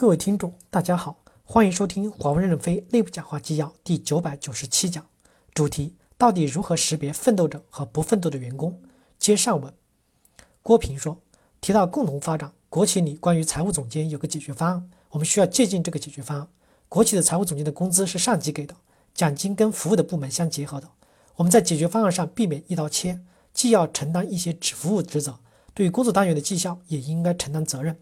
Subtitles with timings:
[0.00, 5.04] 各位听众，大家好，欢迎收听华为任正非内部讲话纪要第九百九十七讲，
[5.52, 8.80] 主题到底如何识别奋斗者和不奋斗的员工？
[9.18, 9.74] 接上文。
[10.62, 11.20] 郭平说，
[11.60, 16.46] 提到共同发展，国企里关于财务总监有个解决方案，我们需要借鉴这个解决方案。
[16.88, 18.76] 国企的财务总监的工资是上级给的，
[19.12, 20.88] 奖金跟服务的部门相结合的。
[21.34, 23.18] 我们在解决方案上避免一刀切，
[23.52, 25.40] 既要承担一些只服务职责，
[25.74, 27.98] 对于工作单元的绩效也应该承担责任。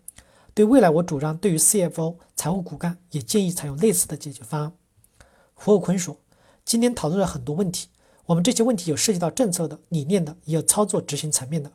[0.57, 4.73] 对未来，我主张对于 CFO 财务骨干也建议采用类似的解决方案。
[5.52, 6.16] 胡厚坤说
[6.64, 7.88] ：“今天讨论了很多问题，
[8.24, 11.70] 我们这些问题有涉及到政策的、理念的，也有操作执行层面的。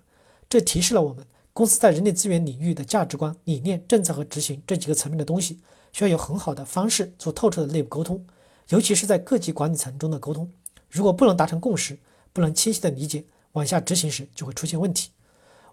[0.50, 5.60] 这提示了我们公司在人力资源领域的价值观、理念、政策和执行这几个层面的东西，
[5.92, 8.26] 需要有很好的方式做透彻的内部沟通，
[8.70, 10.52] 尤其是在各级管理层中的沟通。
[10.90, 12.00] 如果不能达成共识，
[12.34, 15.12] 不能清晰的理解，往下执行时就会出现问题。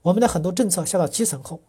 [0.02, 1.62] 我们的很多政策下到基层后。”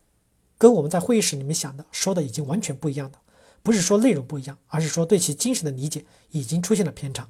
[0.60, 3.18] 跟我们在会议室里面想的、说的已经完全不一样的，
[3.64, 7.30] 不是说内容不一样，而是说对其精神的理解已经出现了偏差。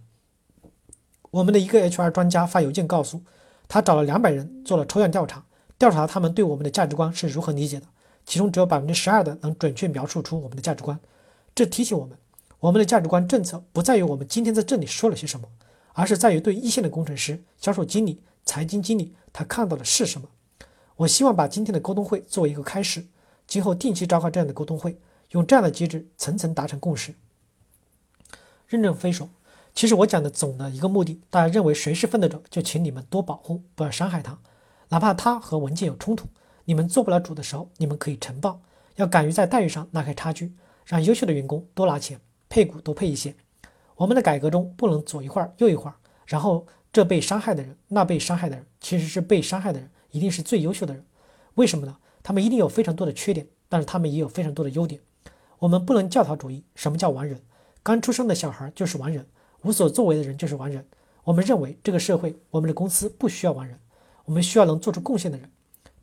[1.30, 3.22] 我们的一个 HR 专家发邮件告诉，
[3.68, 5.46] 他找了两百人做了抽样调查，
[5.78, 7.86] 调查他们对我们的价值观是如何理解的，
[8.26, 11.00] 其中只有百分之十二的能准确描述出我们的价值观。
[11.54, 12.18] 这提醒我们，
[12.60, 15.48] 我们的价值观政策不在于我们今天在这里说了些什么，
[15.94, 20.28] 而是在于对一线的工程师、销售经理、财经经理他看到的是什么。
[20.96, 23.06] 我希望把今天的沟通会作为一个开始。
[23.50, 24.96] 今后定期召开这样的沟通会，
[25.32, 27.16] 用这样的机制层层达成共识。
[28.68, 29.28] 任正非说
[29.74, 34.38] ：“其实我讲的总的一个目的，大家认为谁是奋斗者，就请你们多保护，不要伤害他，
[34.90, 36.28] 哪怕他和文件有冲突，
[36.66, 38.62] 你们做不了主的时候，你们可以呈报，
[38.98, 40.54] 要敢于在待遇上拉开差距，
[40.86, 43.36] 让优秀的员工多拿钱，配股多配一些。
[43.96, 45.96] 我们的改革中不能左一会儿右一会儿，
[46.28, 51.04] 然后这被伤害的人，那被伤害的人，其实是被伤害的人一定是最优秀的人，
[51.56, 51.98] 为什么呢？”
[52.30, 55.02] 他们一定有非常多的缺点，但是他们也有非常多的优点。
[55.58, 56.64] 我们不能教条主义。
[56.76, 57.42] 什么叫完人？
[57.82, 59.26] 刚出生的小孩就是完人，
[59.64, 60.86] 无所作为的人就是完人。
[61.24, 63.80] 我们认为这个社会，我们的公司不需要完人，
[64.26, 65.50] 我们需要能做出贡献的人。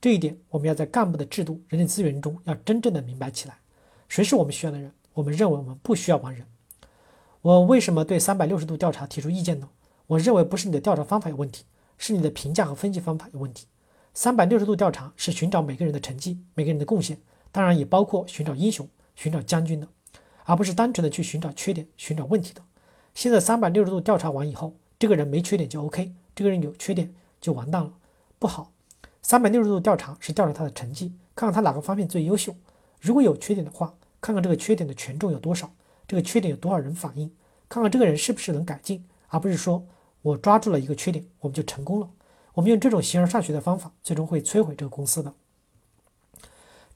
[0.00, 3.58] 这一点，我们要在干部的制度、人力资源中要真正的明白起来。
[4.08, 4.90] 谁是我们需要的人？
[5.14, 6.44] 我们认为我们不需要完人。
[7.40, 9.68] 我为什么对三百六十度调查提出意见呢？
[10.08, 13.68] 我认为不是你的调查方法有问题，是你的评价和分析方法有问题。
[14.16, 17.18] 三百六十度调查是寻找每个人的成绩、每个人的贡献，
[17.52, 19.86] 当然也包括寻找英雄、寻找将军的，
[20.44, 22.62] 而不是单纯的去寻找缺点、寻找问题的。
[23.12, 27.92] 现在三百六十度调查完以后，这个人没缺点就 OK，这个人有缺点就完蛋了，
[28.38, 28.72] 不好。
[29.20, 32.56] 三百六十度调查是调查他的成绩，看看他哪个方面最优秀。
[33.02, 35.70] 如果有缺点的话，看看这个缺点的权重有多少，
[36.08, 37.30] 这个缺点有多少人反映，
[37.68, 39.86] 看看这个人是不是能改进，而不是说
[40.22, 42.08] 我抓住了一个缺点，我们就成功了。
[42.56, 45.34] 我们用这种形而上学的方法，最终会摧毁这个公司的。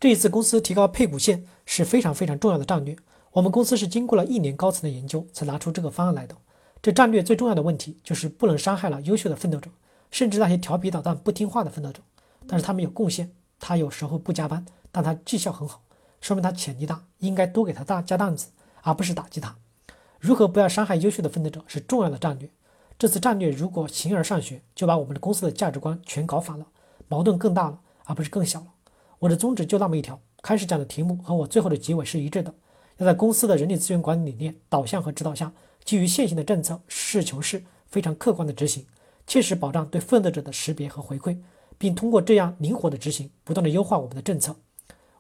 [0.01, 2.97] 这一次公司提高配股线是非常非常重要的战略。
[3.33, 6.35] 我们公司是经过了一年高层的研究才拿出这个方案来的。
[6.81, 9.71] 这战略最重要的问题就是不能伤害了优秀的奋斗者，
[10.11, 12.01] 甚至那些调皮捣蛋不听话的奋斗者。
[12.47, 15.83] 但是他们有贡献，他有时候不加班，但他绩效很好，
[16.23, 18.49] 说明他潜力大，应该多给他大加担子，
[18.81, 19.55] 而不是打击他。
[20.19, 22.49] 如何不要伤害优秀的奋斗者是重要的战略。
[23.01, 26.67] 这次战略如果形而上学，就把我们的公司的价值观全搞反了，
[27.09, 28.67] 矛盾更大了，而不是更小了。
[29.21, 32.55] 我的宗旨就那么一条，开始讲的题目和我最后的结尾是一致的，
[32.99, 35.51] 要在公司的人力资源管理理念导向和指导下，
[35.83, 38.85] 基于现行的政策，实事求是、非常客观的执行，
[39.27, 41.39] 切实保障对奋斗者的识别和回馈，
[41.79, 44.57] 并通过这样灵活的执行，不断的优化我们的政策。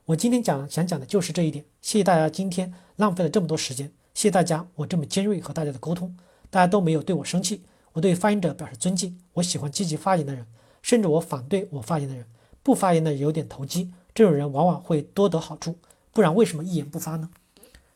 [0.04, 1.64] 我今天讲想讲的就是这一点。
[1.80, 6.14] 谢谢大家今天浪费了这么多时间，谢谢大家我这么尖锐和大家的沟通。
[6.50, 7.62] 大家都没有对我生气，
[7.92, 9.18] 我对发言者表示尊敬。
[9.34, 10.46] 我喜欢积极发言的人，
[10.82, 12.26] 甚至我反对我发言的人。
[12.62, 15.78] 不发言的有点投机，这种人往往会多得好处。
[16.12, 17.30] 不然为什么一言不发呢？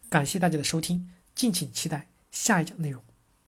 [0.08, 3.02] 感谢大家的收听，敬请期待下一讲内容。